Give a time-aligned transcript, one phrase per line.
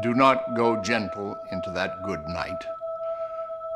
[0.00, 2.64] Do not go gentle into that good night.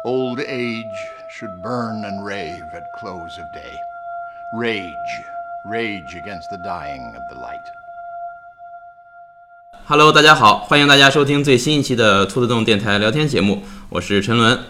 [0.05, 0.87] Old age
[1.29, 3.75] should burn and rave at close of day.
[4.57, 4.93] Rage,
[5.65, 7.65] rage against the dying of the light.
[9.85, 14.61] Hello，大家好，欢迎大家收听最新一期的兔子洞电台聊天节目，我是陈伦。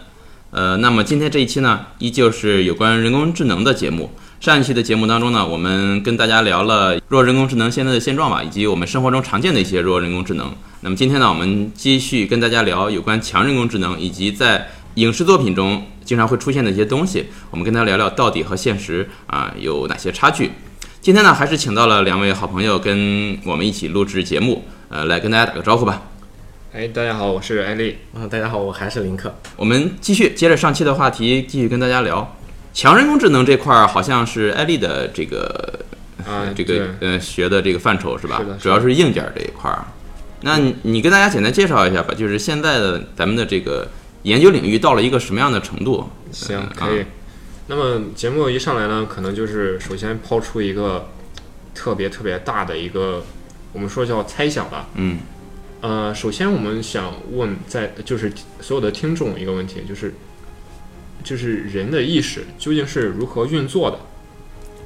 [0.49, 4.09] 呃，那么今天这一期呢，依旧是有关人工智能的节目。
[4.39, 10.51] 上一期的节目当中呢，我们跟大家聊了弱人工智能现在的现状吧，以及我们生活中常见的一些弱人工智能。
[10.83, 17.27] 那么今天呢，我们继续跟大家聊有关强人工智能，以及在影视作品中经常会出现的一些东西。
[17.51, 20.51] 我们跟大家聊聊到底和现实啊有哪些差距。
[20.99, 26.01] 今天呢，还是请到了两位好朋友跟我们一起录制节目，呃，来跟大家打个招呼吧。
[26.73, 27.99] 哎，大家好，我是艾丽。
[28.13, 29.33] 啊，大家好，我还是林克。
[29.55, 32.35] 我们继续接着上期的话题，继续跟大家聊
[32.73, 35.79] 强人工智能这块儿，好像是艾丽的这个
[36.27, 38.39] 啊这个呃学的这个范畴是吧？
[38.39, 39.85] 是的是的主要是硬件这一块儿。
[40.43, 43.89] 那你你跟大家简单介绍一下吧，就是现在的咱们的这个
[44.23, 46.07] 研究领域到了一个什么样的程度？
[46.31, 47.05] 行呃，可以啊。
[47.67, 51.09] 那么节目一上来呢，可能就是首先抛出一个
[51.73, 53.23] 特别特别大的一个，
[53.71, 54.89] 我们说叫猜想吧。
[54.95, 55.19] 嗯
[55.81, 60.13] 呃，首先我们想问在就是所有的听众一个问题，就是
[61.23, 63.99] 就是人的意识究竟是如何运作的？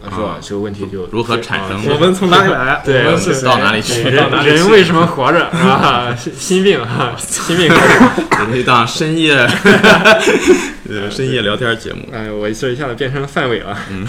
[0.03, 0.37] 啊，是吧啊？
[0.41, 2.81] 这个问题就如何产生啊我们从哪里来？
[2.85, 6.15] 对我们是到哪里去我们到哪里去人人为什么活着是吧？
[6.15, 8.23] 心心病啊， 心病开始。
[8.31, 9.35] 这是一档深夜
[10.89, 12.07] 呃深夜聊天节目。
[12.13, 13.77] 哎，我这一下子变成范伟了。
[13.91, 14.07] 嗯，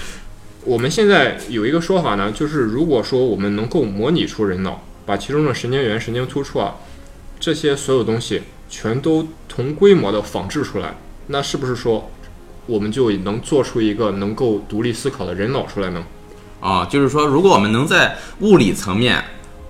[0.64, 6.74] 我们现在有一个说法呢，就是如果说我们能够模拟出人脑，把其中的神经元、神经突触啊，
[7.40, 10.94] 这些所有东西全都同规模的仿制出来，
[11.28, 12.10] 那是不是说
[12.66, 16.04] 我们就能做出一个能够独立思考的人脑出来呢？
[16.60, 19.22] 啊，就是说，如果我们能在物理层面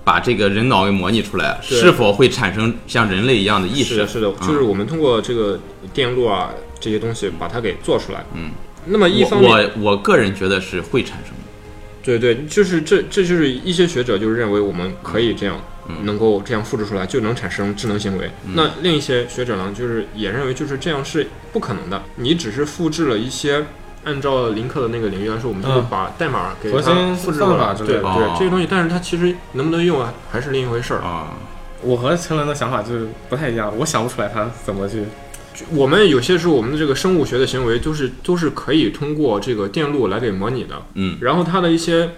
[0.04, 3.94] 把这个人脑给模拟出来，是否会产生像人类一样的意识？
[3.94, 5.58] 是的，是的，就是我们通过这个
[5.94, 8.22] 电路啊这些东西把它给做出来。
[8.34, 8.50] 嗯，
[8.84, 11.42] 那么一方面，我我个人觉得是会产生的。
[12.04, 15.58] 对对，就是这这就是一些学者就是认为我们可以这样，
[16.04, 18.30] 能够这样复制出来，就能产生智能行为。
[18.54, 23.64] 那另一些学者呢，就是也认为就是这样是不可能的，你只是复制了一些。
[24.04, 28.00] 按照林克的那个领域来说，我们就把代码给它核心复制算过来对对，
[28.36, 30.98] 这些东西，但是它其实能不能用啊，还是另一回事儿。
[31.02, 31.34] 啊，
[31.82, 35.04] 我和陈伦的想法就是不太一样，我想不出来他怎么去。
[35.70, 40.82] 我们有些时候，我们的这个生物学的行为就是都是可以通过这个电路来给模拟的。
[40.94, 42.10] 嗯，然后它的一些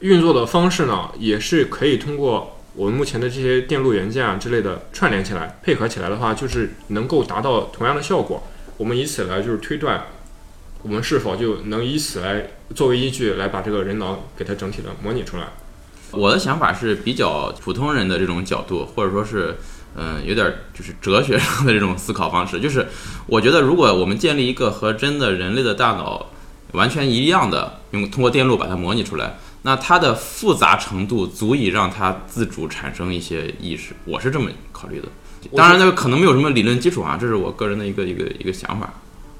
[0.00, 8.40] 运作的方式呢，也是可以通过我们目前的这些电路元件啊之类的串联起来，配合起来的话，就是能够达到同样的效果。
[8.76, 10.04] 我们以此来就是推断，
[10.82, 15.48] 我们是否就能以此来作为依据来把这个人脑给它整体的模拟出来。
[16.12, 19.56] 我的想法是比较普通人的这种角度，或者说是，
[19.96, 22.60] 嗯、有点就是哲学上的这种思考方式。
[22.60, 22.86] 就是
[23.26, 26.30] 我觉得，如果我们建立一个和真的人类的大脑
[26.74, 33.92] 完全一样的，用通过电路把它模拟出来，那它的复杂程度足以让它自主产生一些意识。
[34.04, 35.08] 我是这么考虑的。
[35.54, 38.92] 当然，那个可能没有什么理论基础啊，这是我个人的一个一个一个想法。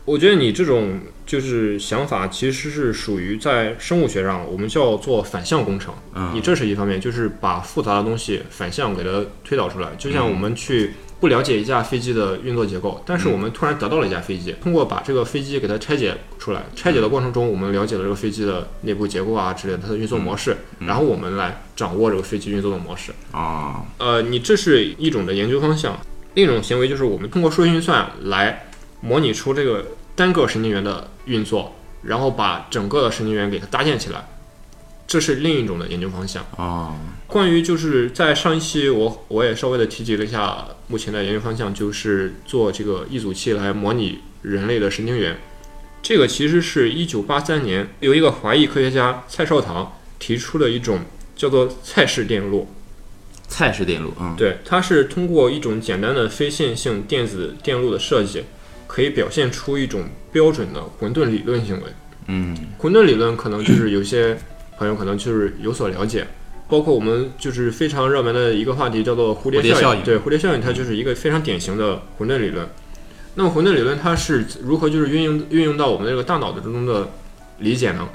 [0.05, 5.93] 我觉得你这种就是想法，其实是属于在生物学上我们叫做反向工程。
[6.15, 9.91] 嗯你这是一方面，就是把复杂的东西反向给它推导出来。
[9.99, 23.13] 就像我们去不了解一架飞机的运作结构，但是我们突然得到了一架飞机，通过把这个飞机给它拆解出来，拆解的过程中，我们了解了这个飞机的内部结构啊之类的，它的运作模式，然后我们来掌握这个飞机运作的模式。
[23.33, 25.99] 啊，呃，你这是一种的研究方向，
[26.35, 28.69] 另一种行为就是我们通过数学运算来
[29.01, 29.85] 模拟出这个
[30.15, 34.25] 单个神经元的运作，然后把整个的神经元给它搭建起来，
[35.09, 36.45] 这是另一种的研究方向。
[36.57, 36.95] 哦，
[37.29, 45.37] 关于就是在上一期我我也稍微的提及了一下目前的研究方向，就是做这个一组器来模拟人类的神经元。
[46.03, 51.01] 这个其实是一九八三年由一个华裔科学家蔡少棠提出的一种
[51.37, 52.67] 叫做蔡氏电路。
[53.47, 58.45] 蔡氏电路，嗯，对，它是通过一种简单的非线性电子电路的设计，
[58.87, 61.85] 可以表现出一种标准的混沌理论行为。
[62.27, 64.39] 嗯，混沌理论可能就是有些
[64.77, 66.27] 朋友可能就是有所了解，
[66.69, 72.69] 包括我们就是非常热门的一个话题叫做蝴蝶效应对，蝴蝶效应它就是一个非常典型的混沌理论。
[73.35, 77.09] 那么混沌理论它是如何就是运用运用到我们这个大脑的中的
[77.59, 78.09] 理解呢？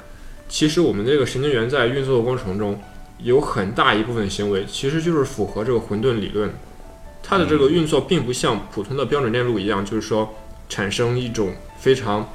[0.48, 2.78] 其实我们这个神经元在运作的过程中，
[3.18, 6.50] 有很大一部分行为其实就是符合这个混沌理论。
[7.22, 10.34] 它的这个运作并不像普通的标准电路一样，就是说
[10.68, 12.28] 产生一种非常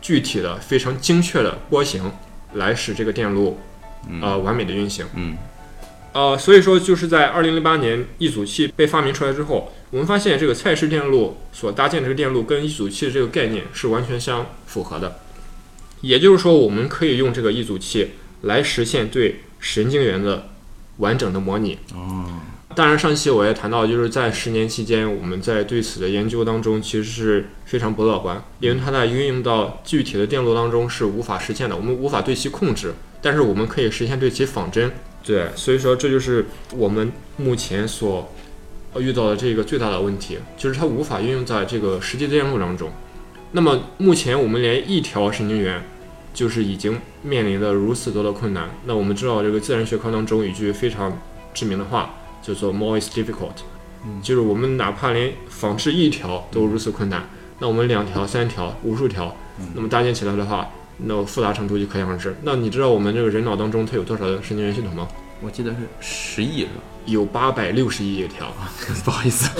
[0.00, 2.10] 具体的、非常精确的波形，
[2.54, 3.58] 来使这个电路
[4.22, 5.04] 呃完美的运行。
[5.16, 5.36] 嗯，
[6.16, 15.18] 呃，所以说就是在二零零八年一组器被发明出来之后，我们发现这个蔡氏电路所搭建的这个电路跟一组器的这个概念是完全相符合的。
[16.00, 20.48] 也就是说，我们可以用这个一组器来实现对神经元的
[20.96, 21.76] 完整的模拟。
[21.94, 22.24] 哦，
[22.74, 34.90] 当然，上期我也谈到，就是在十年期间，我们在对此的研究当中，其实是非常不乐观，因为它在运用到具体的电路当中是无法实现的，我们无法对其控制，但是我们可以实现对其仿真。
[35.26, 38.32] 对，所以说这就是我们目前所
[38.92, 42.92] 呃遇到的这个最大的问题，就是它无法运用在这个实际电路当中。
[43.50, 45.82] 那么目前我们连一条神经元
[46.32, 48.70] 就是已经面临的如此多的困难。
[48.84, 51.18] 那我们知道这个自然学科当中有一句非常
[51.52, 53.56] 知名的话，叫做 “more is difficult”，
[54.22, 57.28] 就是我们哪怕连仿制一条都如此困难，
[57.58, 59.34] 那我们两条、三条、无数条，
[59.74, 62.34] 那么搭建起来的话，那复杂程度就可想而知。
[62.42, 65.06] 那你知道我们这个人脑当中它有多少的神经元系统吗？
[65.42, 66.80] 我记得是十亿是吧？
[67.04, 68.50] 有八百六十亿条。
[69.04, 69.50] 不好意思，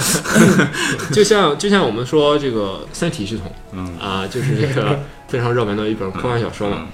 [1.12, 4.98] 就像就像我们说这个《三体》系统，嗯啊，就是这个
[5.28, 6.78] 非常热门的一本科幻小说嘛。
[6.80, 6.88] 嗯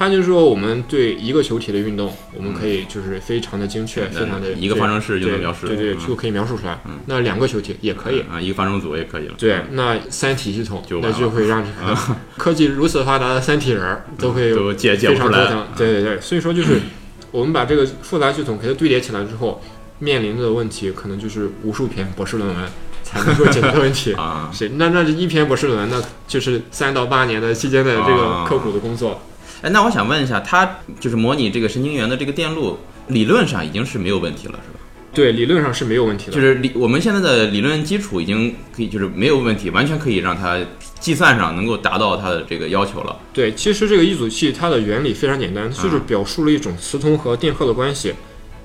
[0.00, 6.80] 它就是说，我们对一个球体的运动，我们可以就是非常的精确，非常的嗯一个方程式就能描述对对，嗯就可以描述出来。
[7.04, 8.20] 那两个球体也可以。
[8.20, 9.34] 啊，一个方程组也可以了。
[9.36, 11.94] 对，那三体系统就那就会让这个
[12.38, 15.66] 科技如此发达的三体人儿都会都解解非常头疼。
[15.76, 16.80] 对对对，所以说就是
[17.30, 19.62] 我们把这个复杂系统给它堆叠起来之后，
[19.98, 22.56] 面临的问题可能就是无数篇博士论文
[23.02, 24.14] 才能够解决的问题。
[24.18, 29.20] 啊，是，那那是一篇博士论文，那就是三到八年的期间的这个啊刻苦的工作。
[29.62, 32.78] 哎，那我想问一下，它就是模拟这个神经元的这个电路，
[33.08, 34.80] 理论上已经是没有问题了，是吧？
[35.12, 36.32] 对，理论上是没有问题的。
[36.32, 40.58] 就是理我们现在的理论基础已经可以，就是没有问题，完全可以让它
[40.98, 43.18] 计算上能够达到它的这个要求了。
[43.32, 48.14] 对，其实这个一组器它的原理非常简单，就是表述了一种磁通和电荷的关系。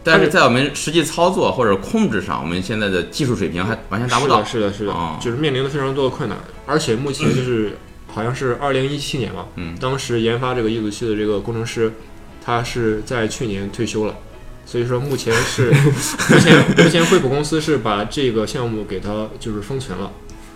[0.04, 4.44] 但是在我们实际操作或者控制上，我们现在的技术水平还完全达不到。
[4.46, 6.38] 是的，是的，是的，哦就是面临的非常多的困难，
[6.68, 7.76] 而且目前就是
[8.16, 11.92] 好像是二零一七年吧，嗯当时研发这个一组器的这个工程师，
[12.42, 14.16] 他是在去年退休了。
[14.66, 15.70] 所以说，目前是
[16.32, 20.10] 目前目前惠普公司是把这个项目给他就是封存了。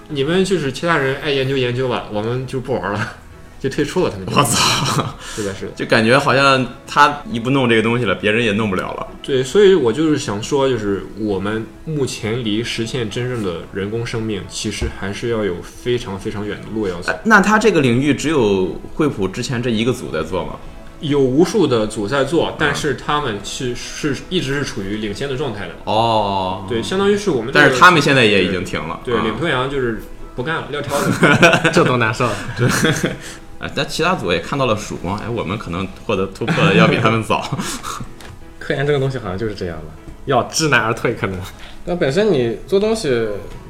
[0.08, 3.18] 你们就是其他人爱研究研究吧，我们就不玩了，
[3.60, 4.10] 就退出了。
[4.10, 5.16] 他们就我操！
[5.36, 5.72] 是的，是的。
[5.76, 9.08] 就感觉好像他一不弄这个东西了，别人也弄不了了。
[9.22, 17.12] 对，所以我就是想说，就是我们目前离实现真正的人工生命，其实还是要有非常非常远的路要走。
[17.12, 20.54] 哎那他这个领域只有惠普之前这一个组在做吗？
[21.02, 25.74] 有无数的组在做，但是他们是是一直是处于领先的状态的。
[25.86, 27.66] 哦，对，相当于是我们这个。
[27.66, 29.00] 但是他们现在也已经停了。
[29.06, 30.02] 对啊领头羊就是
[30.36, 31.12] 不干了，撂挑子。
[31.72, 32.28] 这多难受。
[33.60, 37.58] 哎，但其他组也看到了曙光，哎，我们可能获得突破的要比他们早。
[38.58, 39.86] 科研这个东西好像就是这样的，
[40.26, 41.40] 要知难而退可能。
[41.86, 43.28] 但本身你做东西，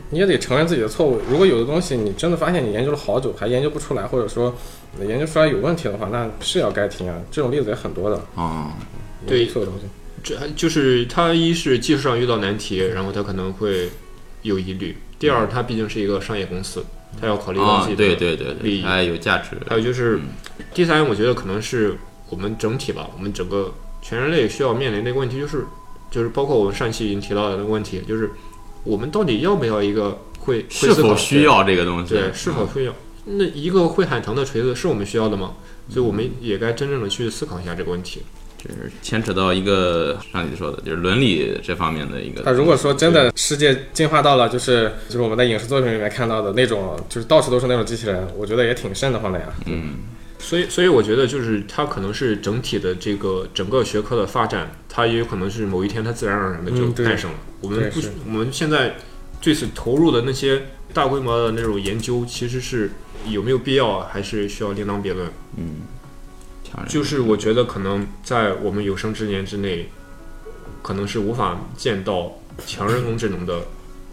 [0.09, 1.21] 你也得承认自己的错误。
[1.29, 4.53] 如果有的东西你真的发现你研究了好久还研究不出来，或者说
[5.07, 7.15] 研究出来有问题的话，那是要该停啊。
[7.31, 8.21] 这种例子也很多的。
[8.35, 8.73] 啊，
[9.25, 9.85] 对错的东西。
[10.21, 13.89] 这就是它一是技术上遇到难题，然后它可能会
[14.41, 16.83] 有疑虑；第二，它毕竟是一个商业公司，
[17.19, 19.57] 它要考虑到哦自己，的对对对利益对，哎，有价值。
[19.67, 20.19] 还有就是，
[20.73, 21.97] 第三，我觉得可能是
[22.29, 25.65] 我们整体吧，我们整个全人类需要面临的一个问题，就是
[26.11, 28.31] 就是包括我们上期已经提到的那个问题，就是
[28.83, 32.13] 我们到底要不要一个会是否需要这个东西？
[32.13, 32.93] 对对是否需要？
[33.25, 35.53] 那一个会喊疼的锤子是我们需要的吗？
[35.89, 38.21] 所以我们也该真正的去思考一下这个问题。
[38.61, 42.41] 就是牵扯到一个上你说的，就是伦理这方面的一个。
[42.45, 49.45] 那如果说真的世界进化到了就是就是我们在影视作品里面看到的那种，就是到处都是那种机器人，我觉得也挺瘆得慌的呀。
[49.65, 49.99] 嗯，
[50.39, 57.37] 所以，所以我觉得就是它可能是整体的这个整个学科的发展，它也有可能是某一天它自然而然的就诞生了。
[57.61, 58.95] 我们不我们现在
[59.41, 60.63] 对此投入的那些
[60.93, 62.91] 大规模的那种研究，其实是
[63.25, 65.25] 有没有必要，还是需要另当别论。
[65.27, 65.98] 强人
[66.87, 69.89] 就是我觉得可能在我们有生之年之内，
[70.81, 72.33] 可能是无法见到
[72.65, 73.63] 强人工智能的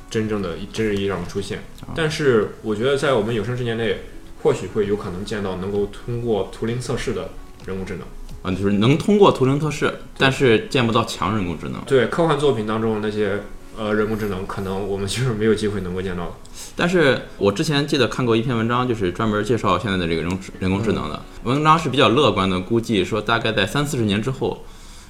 [0.08, 1.62] 真正的真正意义上的出现。
[1.94, 3.98] 但是我觉得在我们有生之年内，
[4.42, 7.30] 或许会有可能见到能够通过图灵测试的
[7.66, 8.02] 人工智能。
[8.42, 11.80] 啊，就是能通过图灵测试，但是见不到强人工智能。
[11.84, 13.40] 对科幻作品当中那些
[13.78, 16.32] 呃人工智能，可能我们就是没有机会能够见到的。
[16.74, 24.64] 但是我之前记得看过一篇文章，就是专门介绍现在的这个人工智人工智能的文章是比较乐观的，估计说大概在三四十年之后，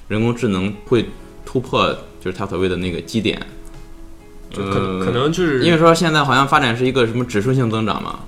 [0.07, 1.05] 人工智能会
[1.45, 3.39] 突破就是它所谓的那个基点。
[4.49, 8.19] 就可能、呃可能就是因为说现在好像发展是一个什么指数性增长嘛，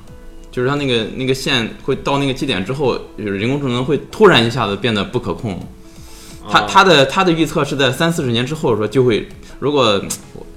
[0.51, 5.57] 就是它那个那个线会到那个基点之后，就是人工智能会突然一下子变得不可控。
[6.49, 9.29] 它它的它的预测是在三四十年之后说就会，
[9.59, 10.01] 如果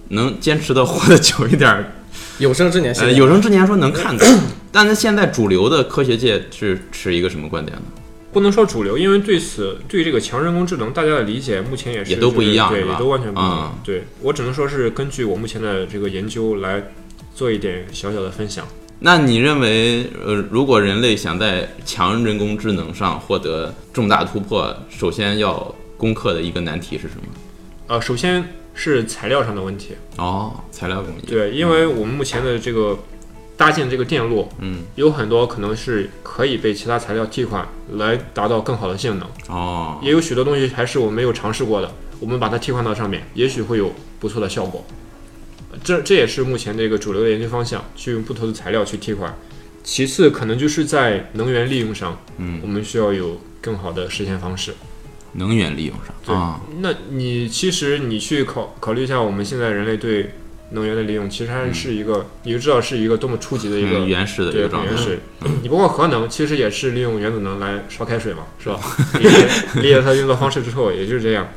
[0.08, 1.92] 能坚持的活得久一点儿，
[2.38, 4.26] 有生之年有生之年说能看到。
[4.72, 7.82] 但是现在主流的科学界是持一个什么观点呢？
[8.32, 13.74] 不能说主流，因为对此对这个强人工智能，大家的理解目前也是也都不一样对，吧也都完全不一样。
[13.74, 16.82] 嗯对我只能说是根据我目前的这个研究来
[17.34, 18.66] 做一点小小的分享。
[19.00, 27.24] 那你认为，呃，如果人类想在强人工智能上获得重大突破，首先要攻克的一个难题是什么？
[27.88, 28.42] 呃，首先
[28.74, 31.26] 是材料上的问题，哦，材料工艺。
[31.26, 32.98] 对，因为我们目前的这个
[33.56, 44.84] 搭建这个电路，嗯，有很多可能是可以被其他材料替换来达到更好的性能，哦，也有许多东西还是我没有尝试过的，我们把它替换到上面，也许会有不错的效果。
[45.82, 49.34] 这这也是目前这个主流的研究方向，去用不同的材料去替换。
[49.82, 54.72] 其次，可能就是在能源利用上，嗯，我们需要有更好的实现方式。
[55.34, 60.32] 能源利用上对啊，那你其实你去考考虑一下，我们现在人类对
[60.70, 65.02] 能源的利用，其实还是一个，你就知道是一个多么初级的一个嗯原始的一对个状态原。
[65.02, 65.18] 始。
[65.62, 68.80] 你包括核能，其实也是利用原子能来烧开水嘛，是吧？
[69.18, 69.48] 理解
[69.80, 71.48] 理解它的运作方式之后，也就是这样。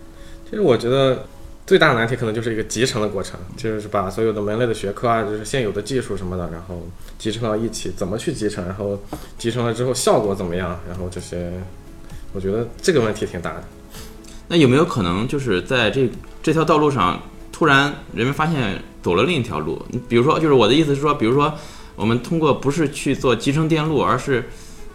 [0.50, 1.26] 其实我觉得
[1.66, 9.02] 最大的难题可能就是一个集成的过程，就是把所有的门类的学科啊，就是现有的技术什么的，然后集成到一起，怎么去集成，然后
[9.38, 11.52] 集成了之后效果怎么样，然后这些，
[12.36, 13.64] 我觉得这个问题挺大的。
[14.50, 16.08] 那有没有可能就是在这
[16.44, 17.20] 这条道路上，
[17.52, 19.84] 突然人们发现走了另一条路？
[19.90, 21.52] 你比如说，就是我的意思是说，比如说
[21.96, 24.48] 我们通过不是去做集成电路，而是，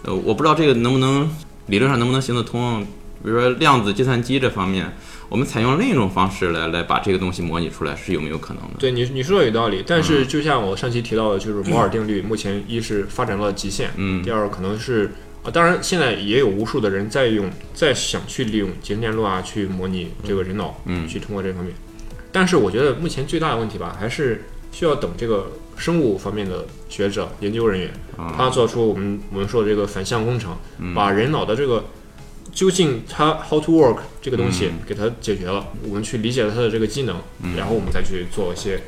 [0.04, 1.28] 呃，我不知道这个能不能
[1.66, 2.86] 理论上能不能行得通。
[3.22, 4.94] 比如说量子计算机这方面，
[5.28, 8.78] 我们采用另一种方式来来把这个东西模拟出来，是有没有可能的？
[8.78, 21.74] 对你你说的有道理，但是就像我上期提到的，就是摩尔定律，目前一是发展到了极限，嗯第二可能是啊，当然现在也有无数的人在用，在想去利用集成电路啊，去模拟这个人脑，嗯去通过这方面。
[22.30, 31.86] 但是我觉得目前最大的问题吧，还是需要等这个生物方面的学者、研究人员，啊他做出我们我们说的这个反向工程，嗯把人脑的这个
[32.52, 38.78] 究竟它 how to work 这个东西嗯给它解决了，我们去理解了它的这个机能，嗯然后我们再去做一些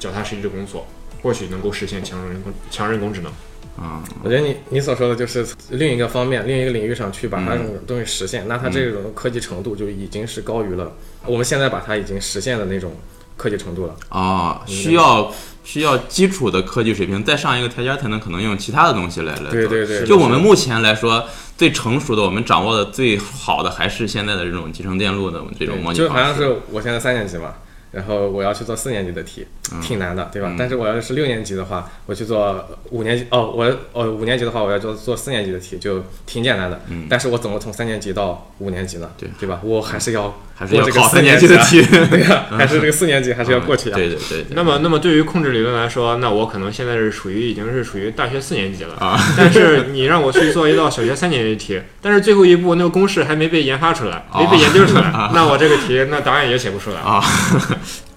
[0.00, 0.88] 脚踏实地的工作，
[1.22, 3.30] 或许能够实现强人工强人工智能。
[3.78, 10.92] 啊，我觉得你你所说的就是另一个方面，另一个领域上去把它这种东西实现，那它这种科技程度就已经是高于了
[11.24, 12.92] 我们现在把它已经实现的那种
[13.36, 13.96] 科技程度了。
[14.10, 15.32] 啊，需要
[15.64, 21.24] 需要基础的科技水平，再上一个台阶才能可能用其他的东西来来对对对，就我们目前来说，
[21.56, 26.36] 最成熟的，我们掌握的最好的还是现在的这种集成电路的这种模拟就好像。
[26.36, 27.54] 是我现在三年级嘛，
[27.92, 29.46] 然后我要去做四年级的题，
[29.82, 30.48] 挺难的，对吧？
[30.50, 36.80] 嗯但是我要是六年级的话，我去做五年级哦，我哦五年级的话，我要做做四年级的题，就挺简单的。
[36.88, 39.10] 嗯但是我怎么从三年级到五年级呢？
[39.18, 39.60] 对对吧？
[39.64, 43.96] 我还是要还是要过这个四考三年级的题， 对呀、 还是这个四年级还是要过去啊。
[43.96, 44.46] 对对对对。
[44.50, 49.18] 那么，那么对于控制理论来说，那我可能现在是属于已经是属于大学四年级了啊。
[49.38, 57.00] 但是你让我去做一道小学三年级题，但是最后一步那个公式还没被研发出来，没被研究出来，那我这个题那答案也写不出来。
[57.00, 57.24] 啊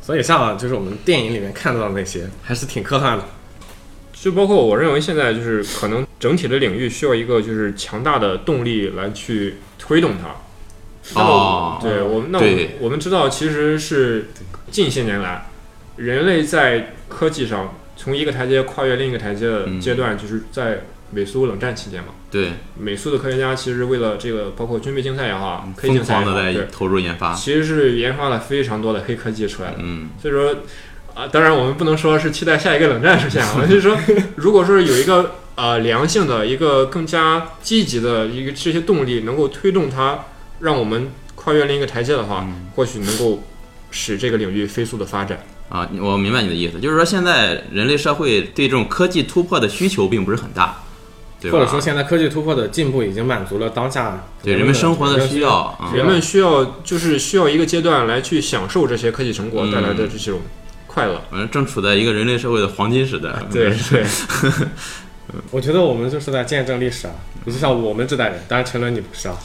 [0.06, 3.24] 所以像就是我们电影里面看到的那些，还是挺科幻的。
[4.12, 10.28] 就包括我认为现在就是可能整体的领域需要一个就是强大的动力来去推动它。
[11.16, 14.30] 那么哦对我们那对我我们知道其实是
[14.72, 15.48] 近些年来，
[15.98, 20.82] 人类在科技上从一个台阶跨越另一个台阶的嗯阶段，就是在
[21.12, 22.10] 美苏冷战期间嘛。
[22.32, 27.34] 对，美苏的科学家其实为了这个，包括军备竞赛也好，科技疯竞赛也好，狂的在对，投入研发。
[27.36, 29.76] 其实是研发了非常多的黑科技出来的。
[29.82, 30.56] 嗯所以说，
[31.14, 33.96] 啊，当然我们不能说是期待下一个冷战出现啊， 就是说，
[34.38, 40.26] 如果说有一个呃良性的一个更加积极的一个这些动力，能够推动它，
[40.64, 43.44] 让我们跨越另一个台阶的话，嗯或许能够
[43.92, 45.38] 使这个领域飞速的发展。
[45.70, 50.78] 啊，我明白你的意思，就是说现在人类社会对这种科技突破的需求并不是很大，
[51.42, 51.58] 对吧？
[51.58, 55.52] 或者说现在科技突破的进步已经满足了当下对人们生活的需要。
[55.80, 60.42] 啊人们需要就是需要一个阶段来去享受这些科技成果嗯带来的这种
[60.86, 61.22] 快乐。
[61.32, 63.30] 反正正处在一个人类社会的黄金时代。
[63.52, 64.06] 对对，
[65.50, 67.14] 我觉得我们就是在见证历史啊，
[67.46, 69.36] 就像我们这代人，当然陈伦你不是啊，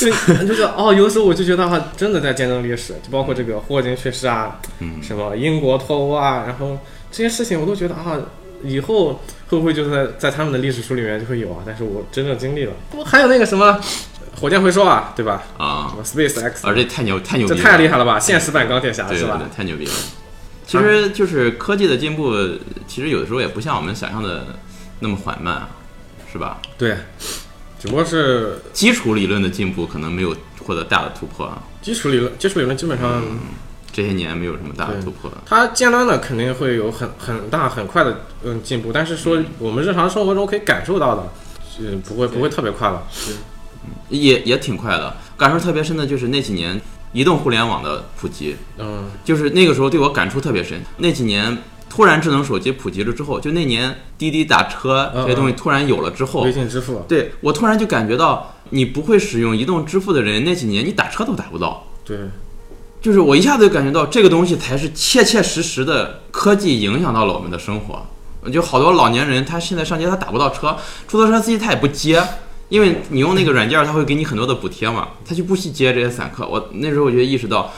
[0.00, 0.10] 就
[0.46, 6.78] 就是 哦，有的时候我就觉得哈，真的在见证历史，就包括这个霍金去世啊，嗯什么英国脱欧啊，然后
[7.10, 8.18] 这些事情我都觉得啊，
[8.64, 11.58] 以后会不会就是在在他们的历史书里面就会有啊？
[11.66, 13.78] 但是我真正经历了，不还有那个什么
[14.40, 15.42] 火箭回收啊，对吧？
[15.58, 18.18] 啊什，么 SpaceX，而这太牛太牛逼这，太厉害了吧？
[18.18, 19.56] 现实版钢铁侠是吧对对对，？
[19.56, 19.92] 太牛逼了。
[20.66, 22.32] 其实就是科技的进步，
[22.86, 24.46] 其实有的时候也不像我们想象的
[25.02, 25.68] 那么缓慢啊，
[26.30, 26.62] 是吧？
[26.78, 26.96] 对，
[27.76, 31.60] 只不过是基础理论的进步可能没有获得大的突破啊。
[31.82, 33.20] 基础理论，基础理论基本上
[33.92, 35.28] 这些年没有什么大的突破。
[35.44, 41.32] 它尖端的肯定会有很很大很快的嗯进步，但是说我们日常生活中可以感受到的，
[41.68, 43.02] 是不会不会特别快了。
[44.08, 46.80] 也也挺快的，感受特别深的就是那几年
[47.12, 50.80] 移动互联网的普及，嗯，就是那个时候对我感触特别深。
[50.98, 51.58] 那几年
[51.92, 61.86] 突然智能手机普及了之后，就那年滴滴打车嗯这些东西突然有了之后，微信支付，对我突然就感觉到，你不会使用移动支付的人，那几年你打车都打不到。
[62.02, 62.16] 对，
[63.02, 68.06] 就是我一下子就感觉到这个东西才是切切实实的科技影响到了我们的生活。
[68.50, 70.74] 就好多老年人，他现在上街他打不到车，
[71.06, 72.22] 出租车司机他也不接，
[72.70, 76.48] 因为你用那个软件，他会给你很多的补贴嘛，他就不去接这些散客。
[76.48, 77.70] 我那时候我就意识到，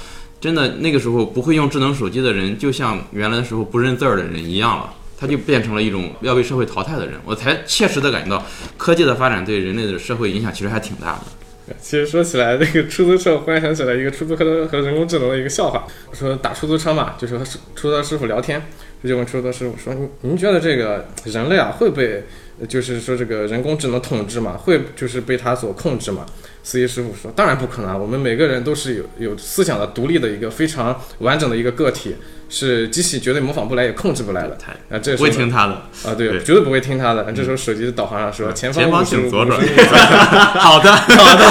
[0.45, 4.93] 真的那个时候不会用智能手机的人，就像原来的时候不认字儿的人一样了。
[5.19, 8.45] 他就变成了一种要被社会淘汰的人，我才切实的感觉到
[8.77, 11.75] 科技的发展对人类的社会影响其实还挺大的。
[11.81, 15.87] 其实说起来，这个出租车，我忽然想起来一个出租车和人工智能的一个笑话。
[16.11, 18.63] 我说打出租车嘛，就是和出租车师傅聊天，
[19.03, 22.25] 他就问出租车师傅说：“您您觉得这个人类啊会被，
[22.69, 24.59] 就是说这个人工智能统治吗？
[24.59, 26.27] 会就是被它所控制吗？”
[26.65, 32.17] 司机师傅说：“当然不可能，我们每个人都是有有思想的、独立的一个非常完整的一个个体，
[32.49, 34.57] 是机器绝对模仿不来，也控制不来的。
[34.57, 37.31] 太啊，这时不会听他的，啊，对，对绝对不会听他的。
[37.33, 39.61] 这时候手机的导航上说：“前前方请左转
[40.59, 41.45] 好的 好的，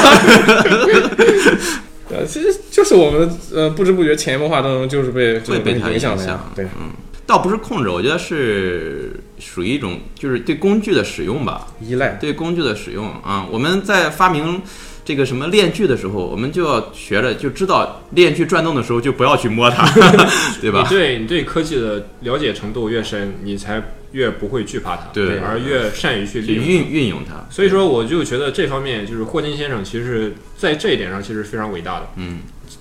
[2.10, 6.92] 呃，其实就是我们呃不知不觉潜移默化当中就是被会被它影响的呀对，嗯。
[7.26, 12.18] 倒不是控制，我觉得是属于一种就是对工具的使用吧，依赖。
[12.20, 13.48] 对工具的使用啊。
[13.50, 14.62] 我们在发明
[15.06, 19.86] 这个什么链锯的时候，我们就要学着就知道链锯转动的时候就不要去摸它，
[20.62, 20.96] 对吧你？
[20.96, 26.40] 对你对科技的了解程度越深，你才越不会惧怕它，对而越善于去。
[26.42, 32.10] 运运用它，所以说，我就觉得这方面就是霍金先生，其实是在这一点上其实非常伟大的。
[32.16, 32.40] 嗯，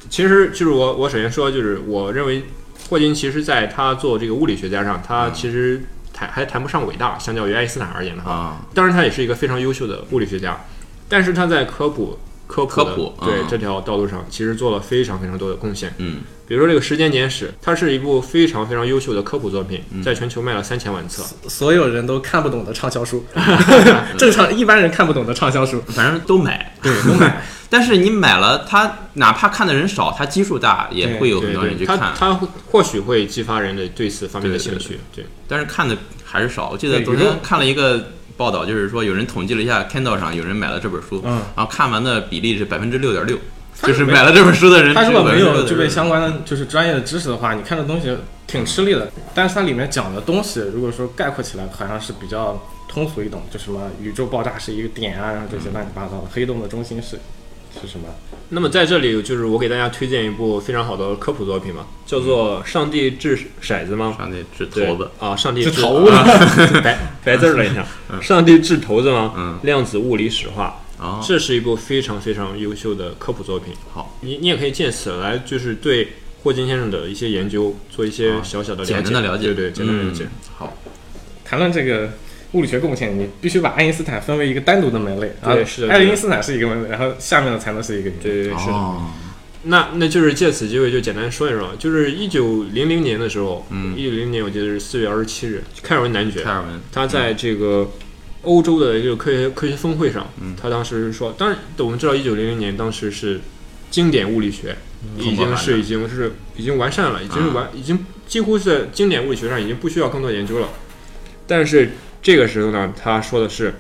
[0.09, 2.43] 其实就是我我首先说，就是我认为
[2.89, 10.61] 霍金其实在他做这个物理学家上，他其实谈还谈不上伟大，相较于爱因斯坦而言的话，啊，当然他也是一个非常优秀的物理学家，
[11.13, 15.93] 但是他在科普科普科普嗯对这条道路上，其实做了非常非常多的贡献。
[15.99, 21.23] 嗯，比如说这个《时间简史》，它是一部非常非常优秀的科普作品，嗯在全球卖了三千万册。
[21.49, 23.25] 所有人都看不懂的畅销书，
[24.17, 26.75] 正常一般人看不懂的畅销书，反正都买。
[26.83, 27.43] 对，都买。
[27.71, 31.99] 但是你买了，它哪怕看的人少，它基数大，也会有很多人去看。
[31.99, 35.01] 它它或许会激发人的对此方面的对对兴趣。
[35.15, 36.69] 对，但是看的还是少。
[36.69, 41.43] 我记得昨天看了一个报道，就是说有人统计了一下，Kindle 上有人买了这本书，嗯。
[41.57, 43.39] 然后看完的比例是百分之六点六，
[43.83, 48.17] 就是买了这本书的人，他如果没有具备相相关的就是专业的知识的话，你看这东西
[48.47, 49.11] 挺吃力的。
[49.35, 57.19] 但是它里面讲的东西，如果说概括起来，好像是比较通俗易懂，就什么宇宙爆炸是一个点啊，然后这些乱七八糟的，黑洞的中心是
[57.81, 58.07] 是什么？
[58.51, 64.15] 那么在这里就是我给大家推荐一部非常好的科普作品嘛，叫做《上帝掷骰子》吗？
[64.19, 66.23] 上帝掷骰子，啊，上帝掷掷头啊
[66.85, 67.87] 白白字儿了一下，
[68.21, 69.33] 上帝掷骰子吗？
[69.37, 69.59] 嗯。
[69.63, 73.73] 量子物理史话，啊，这是一部非常非常优秀的科普作品。
[73.93, 76.09] 好，你你也可以借此来就是对
[76.43, 80.25] 霍金先生的一些研究做一些小小的了解，简单的了解，对对，简单的了解。
[80.25, 80.31] 嗯。
[80.59, 80.77] 好，
[81.45, 82.11] 谈论这个
[82.53, 88.11] 物理学贡献，你必须把爱因斯坦分为一个单独的门类，对啊是的爱因斯坦是一个门类，然后下面的才能是一个。
[88.23, 88.73] 对对对，是的。
[88.73, 89.11] 哦，
[89.65, 97.91] 那那就是借此机会就简单说一说，就是一九零零年的时候，嗯一九零年我记得是四月二十七日，开尔文男爵开尔文，他在这个
[98.43, 103.41] 欧洲的一个科学科学峰会上，嗯他当时说，当然我们知道一九零零年当时是
[103.91, 104.77] 经典物理学
[105.17, 110.69] 已经是已经是已经完善了，已经是嗯完已经几乎是经典物理学上已经不需要更多研究了。
[111.47, 111.91] 但是
[112.23, 113.75] 这个时候呢，他说的是，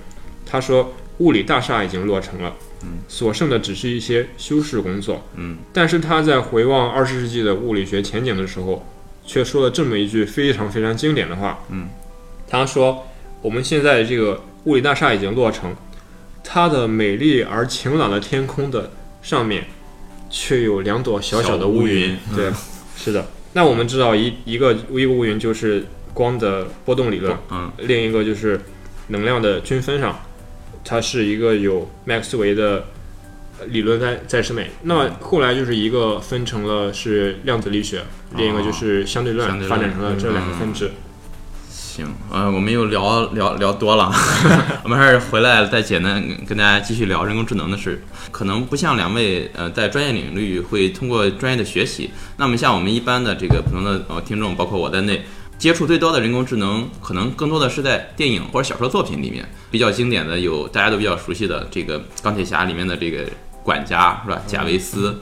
[0.45, 5.25] 他说物理大厦已经落成了，嗯所剩的只是一些修饰工作。
[5.37, 8.85] 嗯，但是他在回望二十世纪的物理学前景的时候，
[9.25, 11.61] 却说了这么一句非常非常经典的话。
[11.71, 11.89] 嗯，
[12.49, 13.07] 他说
[13.41, 15.75] ：“我们现在这个物理大厦已经落成，
[16.43, 18.91] 它的美丽而晴朗的天空的
[19.23, 19.67] 上面，
[20.29, 21.87] 却有两朵小小的乌云。
[21.87, 22.53] 乌云对，
[22.97, 23.29] 是的。
[23.53, 28.61] 那我们知道一一个一个乌云就是光的波动理论，嗯，另一个就是
[29.09, 30.20] 能量的均分上，
[30.85, 32.85] 它是一个有麦克斯韦的
[33.59, 34.70] 呃理论在在之内。
[34.83, 38.03] 那么后来就是一个分成了是量子力学，
[38.37, 39.79] 另一个就是相对论，哦相对论。
[39.79, 40.90] 发展成了这两个分支。
[41.70, 44.11] 行，呃，我们又聊聊聊多了，
[44.83, 47.25] 我们还是回来再简单跟大家继续聊。
[47.25, 48.03] 人工智能的事。
[48.31, 55.22] 可能不像两位呃在专业领域会通过专业的学习，那么像我们一般的这个普通的呃听众，包括我在内，
[55.62, 59.48] 接触最多的人工智能，可能更多的是在电影或者小说作品里面。
[59.70, 63.25] 比较经典的有大家都比较熟悉的这个钢铁侠里面的这个
[63.62, 64.42] 管家是吧？
[64.44, 65.16] 贾维斯，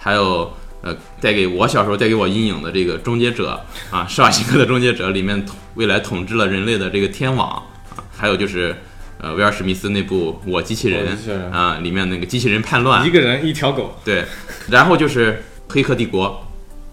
[0.00, 0.52] 还有
[0.82, 7.50] 呃带给我小时候带给我阴影的这个终结者啊，施瓦辛格的终结者里面统未来统治了人类的这个天网
[7.94, 8.74] 啊，还有就是
[9.18, 14.24] 呃威尔史密斯那部《我机器人我机器人》啊，里面那个机器人叛乱一，个人一条狗，对，
[14.68, 15.34] 然后就是
[15.72, 16.28] 《黑客帝国》。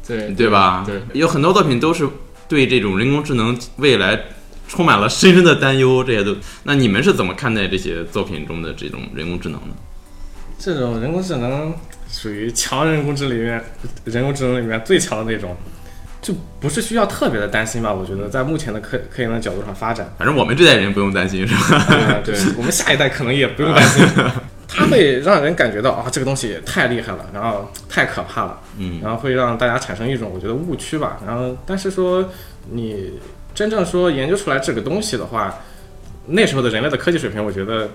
[0.07, 0.83] 对对吧？
[0.85, 2.05] 对，有很多作品都是
[2.51, 4.19] 对这种人工智能未来
[4.67, 6.03] 充满了深深的担忧。
[6.03, 9.73] 这些都，那你们是怎么看待这些作品中的这种人工智能呢？
[10.59, 11.73] 这种人工智能
[12.11, 13.63] 属于强人工智能里面，
[14.03, 15.55] 人工智能里面最强的那种，
[16.21, 17.93] 就不是需要特别的担心吧？
[17.93, 21.85] 我觉得在目前的科科研的角度上发展，反正我们这代人不用担心，是吧？
[21.87, 24.05] 呃对我们下一代可能也不用担心，
[24.73, 31.19] 它会让人感觉到啊，这个东西太厉害了，然后太可怕了，嗯，然后会让大家产生一种我觉得误区吧。
[31.27, 32.29] 然后，但是说
[32.69, 33.19] 你
[33.53, 35.59] 真正说研究出来这个东西的话，
[36.27, 37.89] 那时候的人类的科技水平，我觉得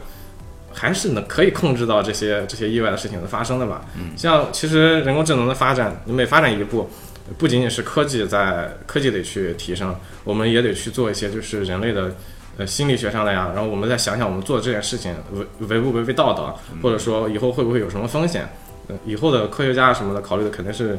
[0.71, 3.87] 还是能可以控制到这些这些意外的事情的发生的吧。
[3.97, 6.91] 嗯，像其实人工智能的发展，你每发展一步，
[7.39, 12.13] 不仅仅是科技在科技得去提升，我们也得去做一些就是人类的。
[12.59, 18.49] 呃，心理学上的呀，然后我们再想想我们做这件事情违违不违背道德，或者说以后会不会有什么风险？
[18.89, 20.99] 呃，以后的科学家什么的考虑的肯定是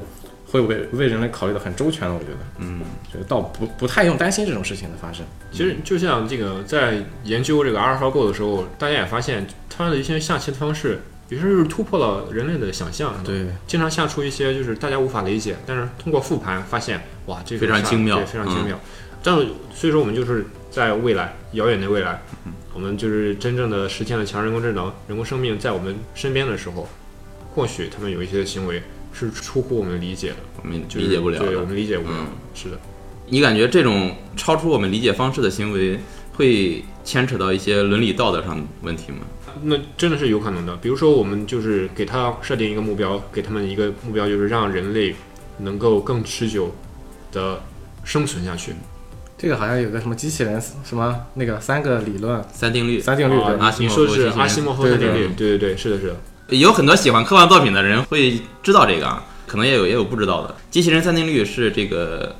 [0.52, 5.26] 会为为人类考虑的很周全的，我觉得，嗯，觉得倒不不太用担心这种事情的发生。
[5.52, 18.80] 其实就像这个在研究这个阿尔法狗的时候，大家也发现它的一些下棋的方式，有些是突破了人类的想象，对，经常下出一些就是大家无法理解，但是通过复盘发现，哇，这个非常精妙对非常精妙。
[19.24, 19.36] 但
[19.74, 20.46] 所以说我们就是
[20.78, 22.22] 在未来遥远的未来，
[22.72, 26.88] 我们就是真正的实现了强人工智能、人工生命在我们身边的时候，
[27.50, 31.66] 或许他们有一些行为是出乎我们理解的，我们就理解不了对，我。
[31.66, 32.16] 们理解不了。
[32.20, 32.80] 嗯是的，
[33.26, 35.98] 你感觉这种超出我们理解方式的行为，
[36.34, 39.22] 会牵扯到一些伦理道德上的问题吗？
[39.64, 40.76] 那真的是有可能的。
[40.76, 45.16] 比如说，我们就是给他设定一个目标，给他们一个目标，就是让人类
[45.58, 46.72] 能够更持久
[47.32, 47.60] 的
[48.04, 48.74] 生存下去。
[49.38, 52.44] 这个好像有个什么机器人什么那个三个理论。
[52.52, 53.60] 三定律，三定律，啊对。
[53.60, 55.70] 阿西你说的莫夫机器人是阿西莫夫三定律，对对对。
[55.70, 56.16] 对，是的，是的。
[56.56, 60.56] 有很多喜欢科幻作品的人会知道这个啊，可能也有也有不知道的。
[60.72, 62.36] 机器人三定律是这个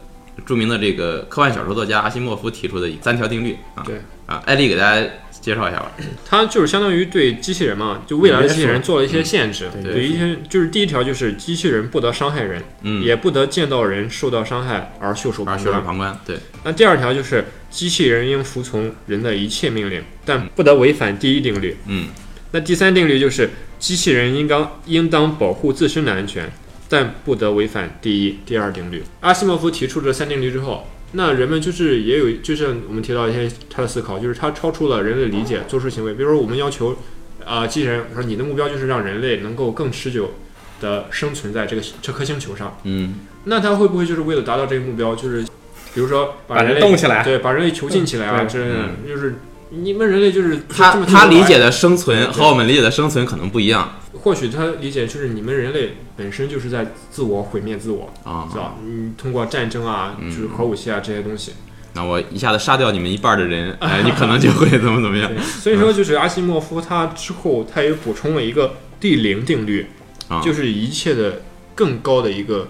[0.46, 3.84] 著名的这个科幻小说作家阿西莫夫提出的三条定律啊。
[3.86, 4.02] 对。
[4.26, 5.08] 啊，艾丽给大家
[5.42, 5.92] 介绍一下吧。
[6.26, 9.70] 它就是相当于对机器人嘛，就未来的机器人做了一些限制。
[9.82, 15.86] 对对一些就是第一条就是机器人不得伤害人，嗯，也不得见到人受到伤害而袖手而袖手旁观。
[15.86, 21.78] 旁观，对，那第二条就是机器人应服从人的一切命令，但不得违反第一定律。
[21.86, 22.08] 嗯，
[22.52, 26.52] 那第三定律就是机器人应当应当保护自身的安全，
[26.90, 29.04] 但不得违反第一、第二定律。
[29.20, 36.14] 阿西莫夫提出这三定律之后，那人们就是也有，就像我们提到一些他的思考，就是他超出了人类理解，做出行为。
[36.14, 36.98] 比如说，我们要求
[37.46, 40.32] 啊、机器人说你的目标就是让人类能够更持久
[40.82, 43.16] 的生存在这个这颗星球上，嗯，
[43.46, 45.44] 那他会不会就是为了达到这个目标，就是
[45.94, 49.36] 比如说把把人类人动起来，对，把人类囚禁起来啊，对之类的，就是
[49.70, 58.58] 你们人类就是他他理解的，生存和我们理解的生存可能不一样或许他理解就是你们人类本身就是在自我毁灭自我，啊是。
[58.58, 58.76] 吧？
[58.84, 61.54] 你，通过战争啊，嗯就是核武器啊这些东西。
[61.94, 69.88] 那我一下子杀掉你们一半的人， 哎，你可能就会怎么怎么样，所以说就是阿西莫夫他之后他也补充了一个第零定律，
[70.28, 70.42] 啊？
[70.42, 71.42] 就是一切的
[71.74, 72.70] 更高的一个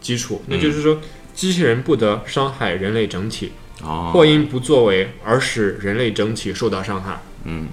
[0.00, 0.98] 基础，那就是说
[1.34, 3.52] 机器人不得伤害人类整体，
[3.82, 7.20] 哦，或因不作为而使人类整体受到伤害。
[7.44, 7.68] 嗯，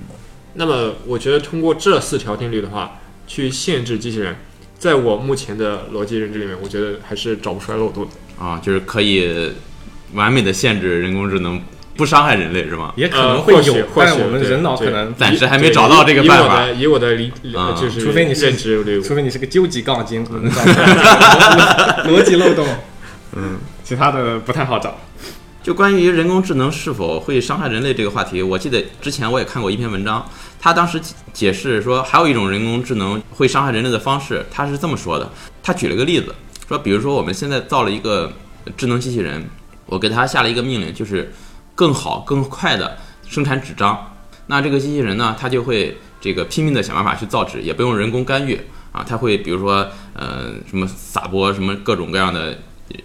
[0.54, 4.36] 那么，我觉得通过这四条定律的话，去限制机器人，
[4.78, 8.44] 在我目前的逻辑认知里面，我觉得还是找不出来漏洞的。
[8.46, 9.52] 啊，就是可以
[10.14, 11.62] 完美的限制人工智能
[11.98, 12.94] 不伤害人类，是吗？
[12.96, 16.68] 也可能呃会有，但是我们人脑可能，暂时还没找到这个办法。
[16.72, 20.52] 以我的以我的理，啊就是除非你是认知对除非你是个究极杠精，可能
[22.08, 22.68] 逻辑漏洞，
[23.36, 24.98] 嗯，其他的不太好找。
[25.66, 30.24] 就关于人工智能是否会伤害人类这个话题，我记得之前我也看过一篇文章，
[30.60, 31.02] 他当时
[31.34, 35.28] 解释说，还有一种人工智能会伤害人类的方式，他是这么说的，
[35.64, 36.36] 他举了个例子，
[36.68, 38.32] 说比如说我们现在造了一个
[38.78, 39.44] 智能机器人，
[39.88, 41.34] 我给他下了一个命令，就是
[41.74, 48.54] 更好、更快的生产纸张，那这个机器人呢，它就会这个拼命的想办法去造纸，也不用人工干预
[48.92, 52.56] 啊，它会比如说呃什么撒播什么各种各样的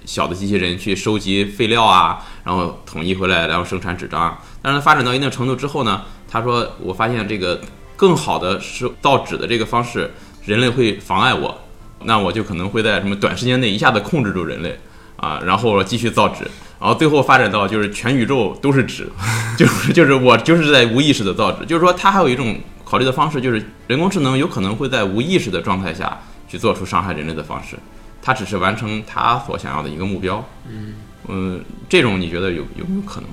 [0.04, 4.36] 小的机器人去收集废料啊，然后统一回来，然后生产纸张。
[4.62, 7.60] 但是发展到一定程度之后呢，他说我发现这个
[7.96, 10.10] 更好的是造纸的这个方式，
[10.44, 11.58] 人类会妨碍我，
[12.04, 14.78] 那我就可能会在什么短时间内一下子控制住人类
[15.16, 16.44] 啊，然后继续造纸。
[16.78, 19.06] 然后最后发展到就是全宇宙都是纸，
[19.58, 27.78] 就是就是我就是在无意识的造纸，就是说它还有一种考虑的方式，就是人工智能有可能会在无意识的状态下去做出伤害人类的方式，
[28.30, 30.44] 它只是完成他所想要的一个目标。
[31.26, 33.28] 嗯这种你觉得有有没有可能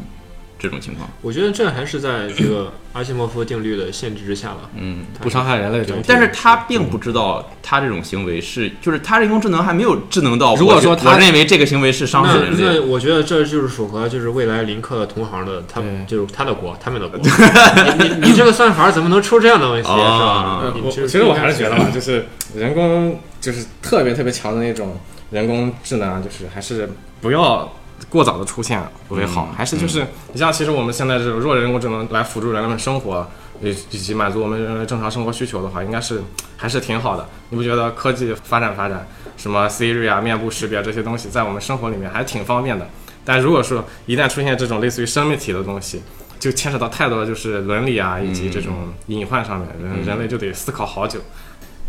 [0.60, 1.10] 这种情况？
[1.22, 4.70] 我觉得这还是在这个 阿西莫夫定律的限制之下吧。
[4.76, 6.04] 嗯，不伤害人类整体。
[6.08, 17.20] 但是他并不知道他这种行为是，就是他人工智能还没有智能到，如果说他认为这个行为是伤害那人类，那我觉得这就是符合就是未来林克同行的，他们 就是他的国，他们的国。
[17.20, 24.98] 你你你这个算法怎么能出这样的问题，是吧其实我还是觉得吧，就是人工就是特别特别强的那种
[25.30, 26.90] 人工智能啊，就是还是
[27.22, 27.72] 不要
[28.10, 29.48] 过早的出现为好。
[29.52, 33.28] 嗯还是就是你像其实我们现在这种弱人工智能来辅助人类们生活，
[33.62, 36.22] 以以及满足我们人类正常生活需求的话，应该是
[36.56, 37.28] 还是挺好的。
[37.50, 42.88] 你不觉得科技发展发展，什么 Siri 啊、面部识别这些东西，在我们生活里面还挺方便的？
[43.26, 46.02] 但如果说一旦出现这种类似于生命体的东西，
[46.40, 48.74] 就牵扯到太多就是伦理啊，以及这种
[49.08, 51.20] 隐患上面，人人类就得思考好久。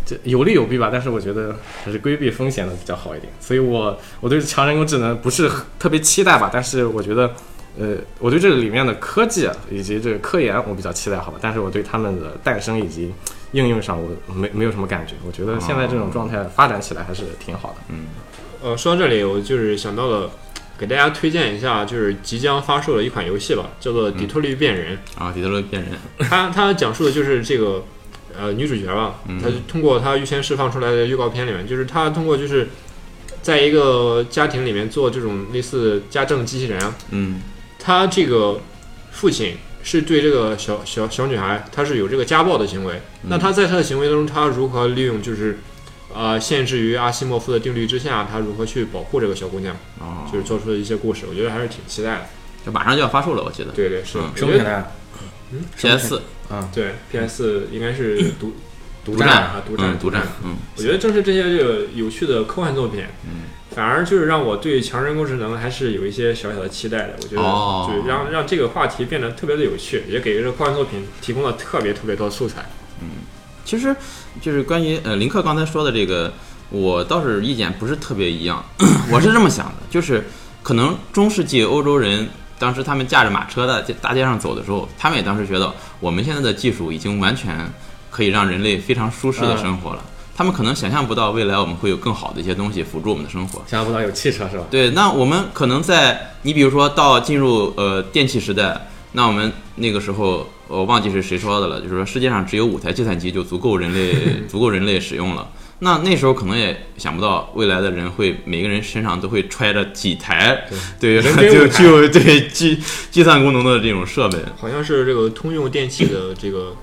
[0.08, 3.30] 这有利有弊吧，但是我觉得还是规避风险的比较好一点。
[3.38, 7.30] 所以我我对强人工智能不是特别期待吧，但是我觉得，
[7.78, 11.38] 呃，我对这个里面的科技啊以及这个科研我比较期待，好吧。
[11.42, 13.12] 但是我对他们的诞生以及
[13.52, 15.12] 应用上，我没没有什么感觉。
[15.26, 17.76] 我觉得现在这种状态发展起来还是挺好的。
[17.90, 18.06] 嗯
[18.60, 20.28] 呃，说到这里，我就是想到了，
[20.76, 24.98] 给大家推荐一下，就是即将发售的一款游戏吧，叫做《底特律变人》。
[25.22, 25.92] 啊，底特律变人，
[26.28, 27.84] 它它讲述的就是这个
[28.38, 32.68] 呃女主角吧，她就通过她预先释放出来的预告片里面，就是她通过就是
[33.42, 37.42] 在一个家庭里面做这种类似家政机器人啊，嗯
[37.78, 38.60] 她这个
[39.10, 43.00] 父亲是对这个小小小女孩，她是有这个家暴的行为。
[43.22, 45.58] 那她在她的行为当中，她如何利用就是
[46.14, 52.26] 呃限制于阿西莫夫的定律之下，她如何去保护这个小姑娘，哦，就是做出的一些故事，我觉得还是挺期待的。
[52.64, 54.92] 这马上就要发售了，我记得对对是，什么平台？
[55.76, 56.22] PS 四。
[56.74, 58.52] 对 PS 应该是独
[59.04, 60.56] 独占啊，独战嗯独占，嗯。
[60.76, 67.16] 我觉得正是这些这个有趣的科幻作品，嗯，反而就是让我对强人工智能还是有一些小小的期待的。
[67.22, 67.88] 我觉哦。
[67.90, 72.66] 得就让让这个话题变得特别的有趣，也给这个科幻作品提供了特别特别多素材。
[73.00, 73.08] 嗯。
[73.64, 73.94] 其实
[74.40, 76.32] 就是关于呃林克刚才说的这个，
[76.70, 78.64] 我倒是意见不是特别一样。
[79.12, 80.24] 我是这么想的，就是
[80.62, 82.28] 可能中世纪欧洲人
[82.58, 87.56] 当时他们驾着马车在大街上走的时候，他们也当时觉得我们现在的技术已经完全
[88.10, 90.04] 可以让人类非常舒适的生活了。
[90.36, 93.58] 他们可能想象不到未来我们会有更好的一些东西辅助我们的生活。
[93.66, 94.64] 想象不到有汽车是吧？
[94.70, 104.14] 对，那我们可能在你比如说到进入呃电气时代，那我们那个时候我忘记是谁说的了，就是说世界上只有五台计算机就足够人类
[104.48, 105.48] 足够人类使用了。
[105.80, 110.66] 那那时候可能也想不到未来的人会每个人身上都会揣着几台
[110.98, 116.74] 对 就五台具有对计计算功能的这种设备， 好像是这个通用电气的这个，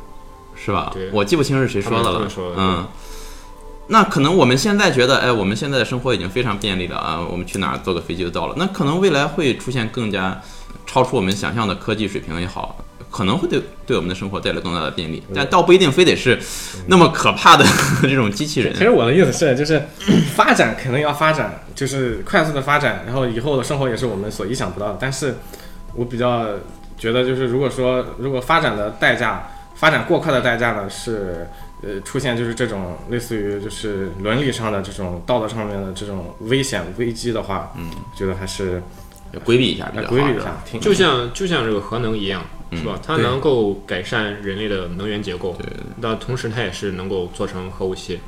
[0.56, 1.10] 是吧对？
[1.12, 2.28] 我记不清是谁说的了
[2.58, 2.88] 嗯。
[3.88, 8.56] 那可能我们现在觉得，哎，我们现在的生活已经非常便利了啊，我们去哪儿坐个飞机就到了。
[8.58, 10.42] 那可能未来会出现更加
[10.88, 12.78] 超出我们想象的科技水平也好，
[13.16, 16.38] 可能会对对我们的生活带来更大的便利，但倒不一定非得是
[16.88, 17.64] 那么可怕的
[18.04, 18.80] 这种机器人其。
[18.80, 19.82] 实我的意思是，就是
[20.36, 24.98] 发展肯定要发展，就是快速的发展，然后以后的生活也是我们所意想不到的。
[25.00, 25.36] 但是
[25.94, 26.46] 我比较
[26.98, 31.48] 觉得，就是如果说如果发展的代价，发展过快的代价呢是。
[31.84, 38.82] 呃，出现就是这种类似于就是伦理上的这种道德上面的这种危险危机的话，嗯，觉得还是
[39.36, 40.10] 要规避一下比较好。
[40.10, 43.00] 规避一下，挺就像就像这个核能一样，是吧？
[43.06, 45.72] 它能够改善人类的能源结构，对，
[46.02, 48.20] 但同时它也是能够做成核武器。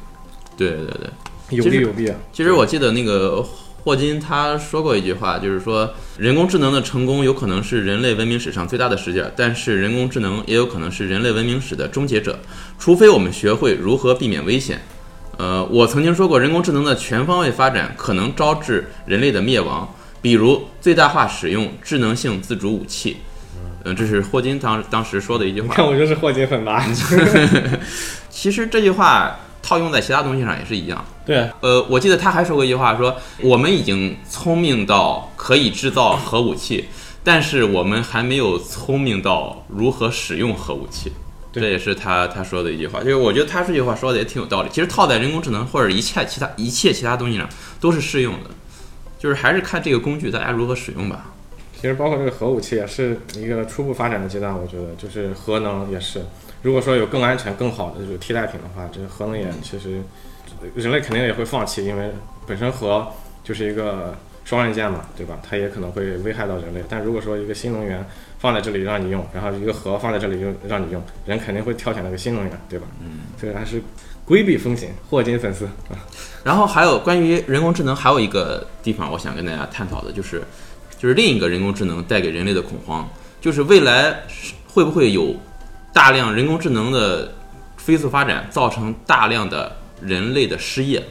[0.56, 1.10] 对对对。
[1.50, 2.16] 有利有弊啊。
[2.34, 3.42] 其实我记得那个
[3.84, 12.38] 霍金他说过一句话，就是说人工智能的成功有可能是人类文明史上最大的事件，但是人工智能也有可能是人类文明史的终结者，
[12.78, 14.82] 除非我们学会如何避免危险。
[15.38, 19.88] 呃，我曾经说过，人工智能的全方位发展可能招致人类的灭亡，
[20.28, 23.16] 比如最大化使用智能性自主武器。
[23.86, 25.74] 嗯，这是霍金当当时说的一句话。
[25.74, 26.86] 看我就是霍金粉吧？
[28.30, 31.06] 其实这句话套用在其他东西上也是一样。
[31.26, 36.90] 对，呃，我记得他还说过一句话说，我们已经聪明到可以制造核武器，
[37.24, 41.14] 但是我们还没有聪明到如何使用核武器。
[41.54, 44.70] 这也是他他说的一句话，就是我觉得他这句话说的也挺有道理。
[44.70, 47.48] 其实套在人工智能或者一切其他一切其他东西上
[47.80, 48.50] 都是适用的，
[49.18, 51.34] 就是还是看这个工具大家如何使用吧。
[51.76, 56.22] 其实包括这个核武器也是一个初步发展的阶段，我觉得就是核能也是，
[56.64, 60.02] 如果说有更安全、更好的这种替代品的话，这个核能也其实
[60.74, 62.12] 人类肯定也会放弃，因为
[62.48, 63.08] 本身核
[63.44, 65.38] 就是一个双刃剑嘛，对吧？
[65.48, 66.84] 它也可能会危害到人类。
[66.90, 68.04] 但如果说一个新能源
[68.40, 72.88] 放在这里让你用，然后一个核放在这里用让你用，人肯定会挑选那个新能源，对吧？
[73.02, 73.80] 嗯，这个还是
[74.28, 75.96] 规避风险，霍金粉丝啊。
[76.44, 80.44] 然后还有关于人工智能，还有一个地方我想跟大家探讨的就是，
[81.00, 83.10] 就是另一个人工智能带给人类的恐慌，
[83.40, 85.34] 就是未来是会不会有
[85.94, 87.34] 大量人工智能的
[87.78, 91.02] 飞速发展，造成大量的人类的失业。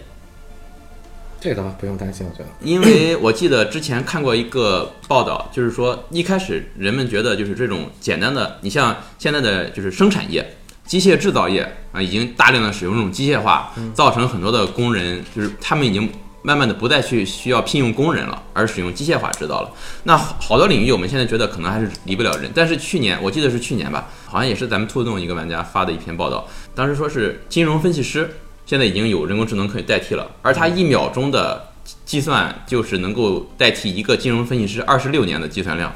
[1.39, 2.49] 这个倒不用担心，我觉得。
[2.61, 16.09] 因为我记得之前看过一个报道，就是说一开始人们觉得就是这种简单的，你像现在的就是生产业、机械制造业啊，已经大量的使用这种机械化，造成很多的工人就是他们已经
[16.43, 19.71] 慢慢的不再去需要聘用工人了，而使用机械化制造了。
[20.05, 28.31] 那好好多领域我们现在觉得可能还是离不了人，但是去年我记得是去年吧，好像也是咱们兔子洞一个玩家发的一篇报道，当时说是金融分析师。
[28.65, 31.69] 现在已经有人工智能可以代替了，而他一秒钟的
[32.05, 35.95] 计算就是能够代替一个金融分析师二十六年的计算量。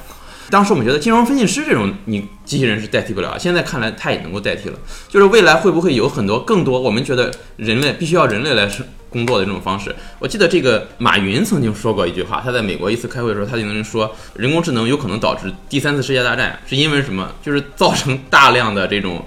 [0.48, 4.78] 当时我们觉得金融分析师这种你机器人是代替不了，现在看来它也能够代替了。
[5.08, 9.94] 就是未来会不会有很多更多我们觉得人类必须要人类来生工作的这种方式？
[10.18, 17.32] 我记得这个马云曾经说过一句话，他在美国一次开会的时候，他就能说人工智能有可能导致第三次世界大战，是因为什么？
[17.42, 19.24] 就是造成大量的这种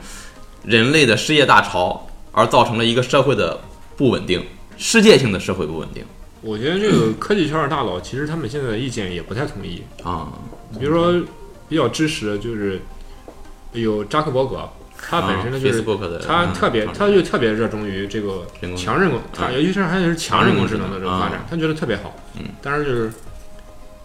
[0.66, 2.08] 人类的失业大潮。
[2.36, 3.60] 而造成了一个社会的
[3.96, 4.44] 不稳定，
[4.76, 6.04] 世界性的社会不稳定。
[6.42, 10.34] 我觉得这个科技圈的大佬其实他们现在的意见也不太统一啊。
[10.80, 11.26] 比如说
[11.70, 12.82] 比较支持的就是
[13.72, 15.84] 有扎克伯格，他本身呢就是
[16.26, 22.16] 他特别他就特别热衷于这个强人工，他尤其是还是强人工智能的这种发展，他觉得特别好。
[22.38, 23.08] 嗯，但是就是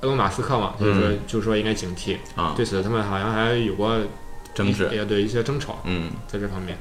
[0.00, 2.54] 埃隆马斯克嘛，就是说就是说应该警惕啊。
[2.57, 3.98] 对此他们好像还有过
[4.54, 5.81] 争执，也对一些争吵。
[5.85, 6.76] 嗯，在这方面，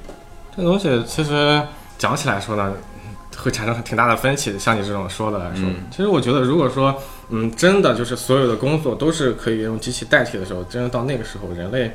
[0.55, 1.61] 这东西其实
[1.97, 2.73] 讲起来说呢。
[3.39, 11.91] 会产生挺大的分歧，像你这种说的来说，其实我觉得，如果说，嗯，真的就是所有的工作都是可以用机器代替的时候，真的到那个时候，人类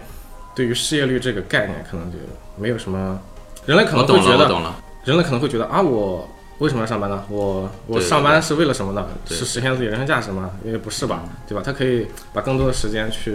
[0.55, 2.19] 对于失业率这个概念可能就
[2.57, 3.19] 没有什么，
[3.67, 4.73] 人类可能会觉得，
[5.05, 7.25] 人类可能会觉得啊，我为什么要上班呢？
[7.29, 9.07] 我我上班是为了什么呢？
[9.27, 10.51] 是实现自己人生价值吗？
[10.65, 11.63] 因为不是吧，对吧？
[11.65, 13.33] 他可以把更多的时间去。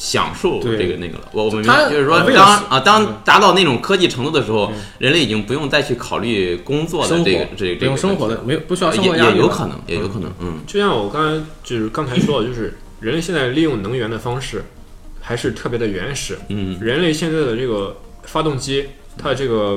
[0.00, 14.64] 享受这个那个了，我我们就是说，当啊当达到那种科技程度的时候，人类已经不用再去考虑工作的这个这个不用生活的没有不需要生活也有可能也有可能嗯，就像我刚才就是刚才说的，就是人类现在利用能源的方式
[15.20, 19.76] 还是特别的原始，嗯，人类现在的这个发动机，它的这个。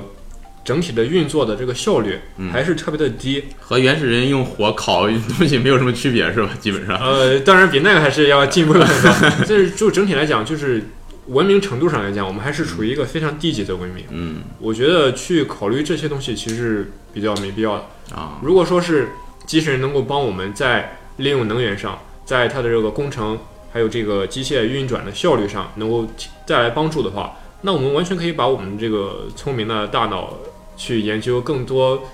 [0.64, 2.20] 整体的运作的这个效率
[2.52, 6.50] 还是特别的低，和原始人用火烤 东西没有什么区别，是吧？
[6.60, 9.32] 基本上，呃，当然比那个还是要进步了很多。
[9.50, 10.84] 但是就整体来讲，就是
[11.28, 14.06] 文明程度上来讲，我们还是处于一个非常低级的文明。
[14.12, 18.40] 嗯，我觉得去考虑这些东西其实比较没必要的啊。
[18.44, 19.10] 如果说是
[19.48, 23.40] 机器人能够帮我们在利用能源上，在它的这个工程
[23.74, 26.08] 还有这个机械运转的效率上能够
[26.46, 30.38] 带来帮助的话，那我们完全可以把我们这个聪明的大脑。
[30.82, 32.10] 去研究更多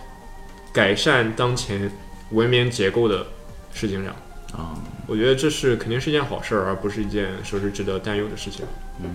[0.74, 1.90] 改善当前
[2.32, 3.26] 文明结构的
[3.74, 4.14] 事情上
[4.52, 4.76] 啊，
[5.08, 8.66] 我觉得这是肯定是一件好事儿，而不是一件说是值得担忧的事情。
[9.02, 9.12] 嗯，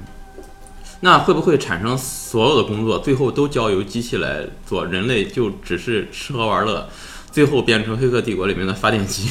[1.01, 6.89] 那会不会产生所有的工作最后都交由机器来做，人类就只是吃喝玩乐，
[7.31, 9.29] 最后变成《黑客帝国》里面的发电机？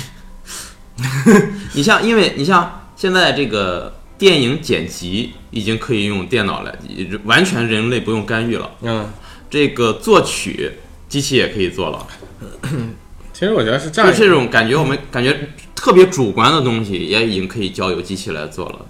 [1.73, 6.77] 你像，因为你像现在这个电影剪辑已经可以用电脑来，
[7.23, 8.69] 完全人类不用干预了。
[8.81, 9.09] 嗯。
[9.51, 10.71] 这个作曲
[11.09, 12.07] 机器也可以做了，
[13.33, 18.85] 其实我觉得是这样，就这种感觉，我们感觉特别主观的东西也已经可以交由机器来做了。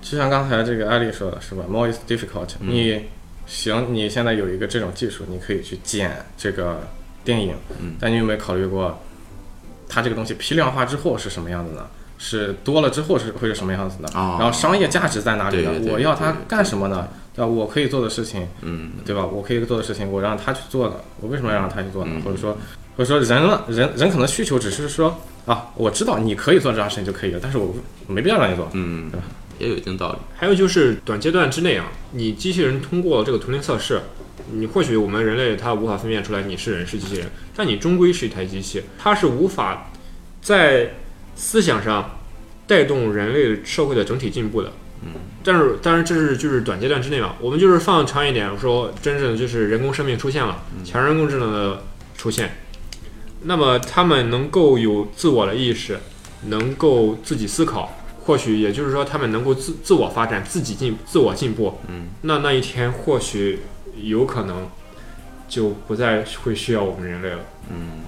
[0.00, 2.50] 就像刚才这个艾丽说的是吧？More is difficult。
[2.60, 3.06] 你
[3.46, 6.88] 行，你现在有一个这种技术，你可以去剪这个
[7.24, 7.54] 电影，
[7.98, 9.02] 但你有没有考虑过，
[9.88, 11.84] 它这个东西批量化之后是什么样子呢？
[12.18, 14.08] 是多了之后是会是什么样子的？
[14.14, 15.92] 然后商业价值在哪里呢？
[15.92, 17.08] 我要它干什么呢？
[17.38, 19.24] 啊，我可以做的事情，嗯，对吧？
[19.24, 22.20] 我可以做的事情，我让他去做的，我为什么要让他去做呢？
[22.24, 22.58] 或者说，
[22.96, 27.72] 或者说人了，人人可能需求只是说啊，我知道你可以做这样事情就可以了，但是我
[28.08, 29.24] 没必要让你做，嗯，对吧？
[29.58, 30.18] 也有一定道理。
[30.36, 34.00] 还有就是短阶段之内啊，你机器人通过这个图灵测试，
[34.52, 39.90] 你或许我们人类它无法分辨出来你是人是机器人，但你终归是一台机器，它是无法
[40.40, 40.92] 在
[41.36, 42.18] 思想上
[42.66, 44.72] 带动人类社会的整体进步的。
[45.02, 45.12] 嗯，
[45.44, 51.82] 但是当然这是就是短阶段之内嘛，我们就是放长一点，说真正的就是人工生命出现了，强人工智能的
[52.16, 52.50] 出现，
[53.42, 55.98] 那么他们能够有自我的意识，
[56.46, 63.60] 能够自己思考，或许也就是说他们能够自自我发展，自己进自我进步，嗯，那那一天或许
[64.02, 64.68] 有可能
[65.48, 67.38] 就不再会需要我们人类了，
[67.70, 68.02] 嗯，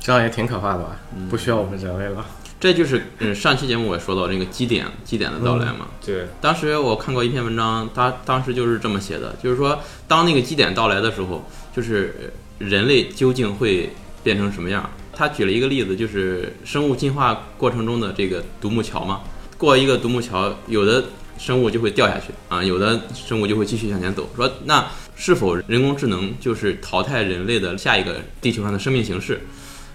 [0.00, 0.96] 这样也挺可怕的吧？
[1.30, 2.26] 不需要我们人类了。
[2.64, 5.86] 这就是嗯上期节目我也说到那个基点基点的到来嘛。
[6.02, 11.44] 对，当时我看过一篇文章，他当时就是这么写的，就是说当那个基点到来的时候，
[11.76, 13.90] 就是呃人类究竟会
[14.22, 14.88] 变成什么样？
[15.12, 19.20] 他举了一个例子，就是生物进化过程中的这个独木桥嘛，
[19.58, 21.04] 过一个独木桥，有的
[21.36, 24.26] 生物就会掉下去啊，有的生物就会继续向前走。
[24.34, 29.42] 说那是否人工智能就是淘汰人类的下一个地球上的生命形式？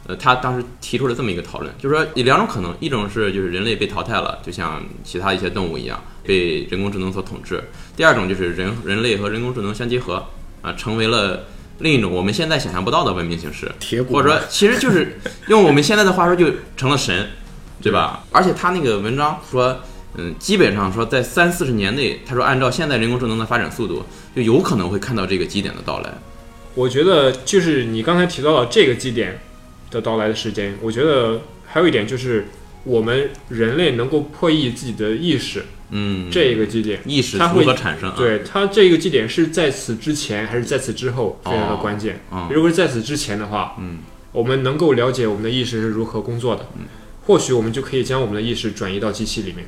[0.09, 7.57] 呃，他当时提出了这么一个讨论，就是说有两种可能，一种是就是人类被淘汰了，就像其他一些动物一样被人工智能所统治；
[7.95, 10.25] 第二种就是人人类和人工智能相结合
[10.63, 11.45] 啊，成为了
[11.77, 13.71] 另一种我们现在想象不到的文明形式。
[13.79, 17.27] 铁骨或者说，其实就是 用我们现在的话说，就成了神，
[17.79, 18.23] 对吧？
[18.31, 19.77] 而且他那个文章说，
[20.15, 24.03] 嗯，基本上说在三四十年内，他说按照现在人工智能的发展速度，
[24.35, 26.11] 就有可能会看到这个基点的到来。
[26.73, 29.39] 我觉得就是你刚才提到的这个基点
[29.91, 32.47] 的到来的时间，我觉得还有一点就是
[32.83, 36.99] 我们人类能够破译自己的意识嗯，这一个基点。
[37.05, 38.15] 意识它会如何产生啊？
[38.17, 42.21] 对它这个基点是在此之前还是在此之后，非常的关键。
[42.29, 43.99] 哦如果是在此之前的话，嗯，
[44.31, 46.85] 我们能够了解我们的意识是如何工作的，嗯
[47.25, 49.63] 或许我们就可以将我们的意识转移到机器里面。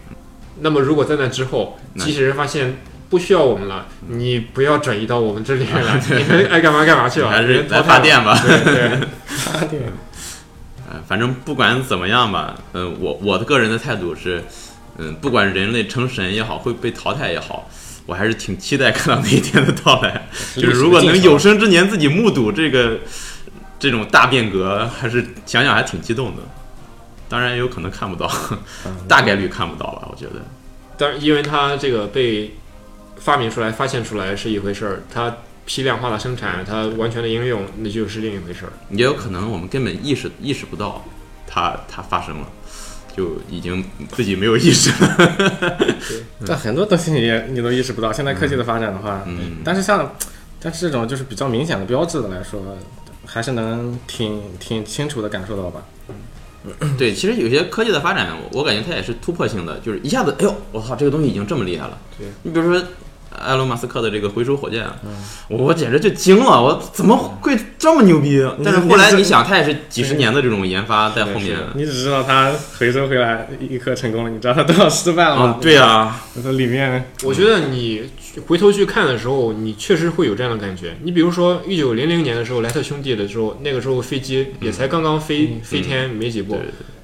[0.62, 2.78] 那么如果在那之后，机器人发现
[3.10, 7.82] 不需要我们了，你不要转移到我们这里面来， 你们爱干嘛干嘛去吧，还是来。
[7.84, 8.36] 发电吧。
[8.42, 9.82] 对对，发电，
[10.92, 14.44] 呃，反正不管怎么样吧，嗯、我我的个人的态度是，
[14.98, 17.70] 嗯、不管人类成神也好，会被淘汰也好，
[18.06, 20.28] 我还是挺期待看到那一天的到来。
[20.56, 23.00] 就是如果能有生之年自己目睹这个
[23.80, 26.42] 这种大变革，还是想想还挺激动的。
[27.30, 28.30] 当然也有可能看不到，
[29.08, 30.42] 大概率看不到吧，我觉得。
[30.98, 32.54] 但是，因为它这个被
[33.16, 35.34] 发明出来、发现出来是一回事儿，它
[35.66, 38.74] 批量化的生产，它完全的应用，那就是另一回事儿。
[38.90, 41.06] 也有可能我们根本意识意识不到
[41.48, 42.48] 它它发生了，
[43.16, 45.78] 就已经自己没有意识了。
[46.46, 48.12] 但很多东西你也你都意识不到。
[48.12, 50.16] 现在科技的发展的话，嗯，但是像，
[50.60, 52.62] 但是这种就是比较明显的标志的来说，
[53.26, 55.84] 还是能挺挺清楚的感受到吧。
[56.98, 61.98] 对，其实有些科技的发展，我我感觉它也是突破性的，就是一下子，哎呦，我操，这个东西已经这么厉害了。
[62.18, 62.84] 对，你比如说
[63.40, 64.86] 埃隆·马斯克的这个回收火箭，
[65.48, 68.46] 我简直就惊了，我怎么会这么牛逼？
[68.64, 71.58] 但是后来你想，它也是几十年的这种研发在后面。
[71.76, 75.44] 你只知道它回收回来一颗成功了，你知道它多少失败了吗？
[75.44, 78.04] 啊，对啊，它里面我觉得你
[78.48, 80.96] 回头去看的时候，你确实会有这样的感觉。
[81.04, 86.60] 你比如说，一九零零年的时候，莱特兄弟的时候，那个时候飞机也才刚刚飞、飞天没几步，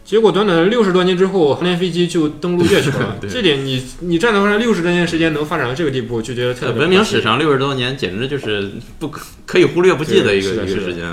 [0.08, 3.18] 结果短短的六十多年之后，航天飞机就登陆月球了。
[3.30, 11.04] 这点你你站在上六十多年时间能发展到这个地步，就觉得特别文明史上六十多年，简直就是不可可以忽略不计的一个一个时间。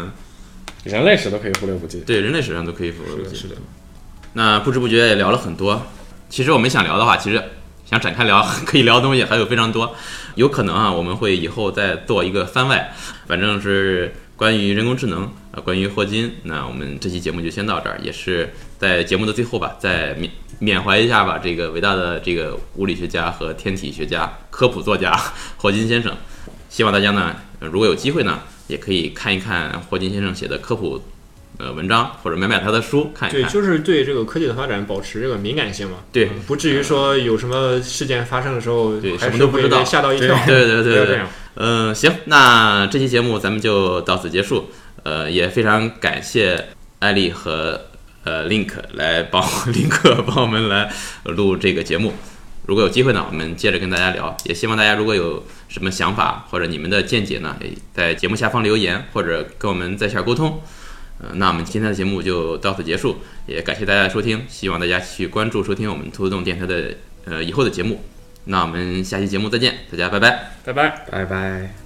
[0.84, 2.02] 人类史都可以忽略不计。
[2.06, 3.48] 对，人类史上都可以忽略不计。
[4.34, 5.84] 那不知不觉也聊了很多。
[6.28, 7.42] 其实我们想聊的话，其实
[7.84, 9.92] 想展开聊，可以聊的东西还有非常多。
[10.36, 12.94] 有可能啊，我们会以后再做一个番外，
[13.26, 16.30] 反正是关于人工智能啊，关于霍金。
[16.44, 18.52] 那我们这期节目就先到这儿，也是
[18.84, 25.18] 在节目的最后吧，再缅缅怀一下吧，这个伟大的这个物理学家和天体学家、科普作家
[25.56, 26.14] 霍金先生。
[26.68, 31.02] 希望大家呢，呃如果有机会呢，也可以看一看霍金先生写的科普
[31.56, 40.36] 呃文章，或者买买他的书看一看对，就是对这个科技的发展保持这个敏感性嘛，对不至于说有什么事件发生的时候，对什么都不知道吓到一跳。
[40.44, 41.20] 对对对。
[41.54, 44.68] 嗯，行，那这期节目咱们就到此结束。
[45.04, 46.68] 呃，也非常感谢
[46.98, 47.80] 艾丽和
[48.24, 50.92] 呃 Link 来帮 Link 帮我们来
[51.24, 52.12] 录这个节目。
[52.66, 54.36] 如果有机会呢，我们接着跟大家聊。
[54.44, 60.60] 也希望大家如果有什么想法或者你们的见解呢，也在节目下方留言或者跟我们在线沟通。
[61.20, 66.94] 呃，那我们今天的节目就到此结束，也感谢大家的收听，希望大家继续关注收听我们兔子洞电台的
[67.26, 68.02] 呃以后的节目。
[68.46, 70.52] 那我们下期节目再见，大家拜拜。
[70.64, 71.06] 拜拜。
[71.10, 71.83] 拜拜。